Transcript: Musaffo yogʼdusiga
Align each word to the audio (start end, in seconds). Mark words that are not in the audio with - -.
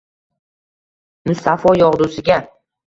Musaffo 1.27 1.69
yogʼdusiga 1.81 2.37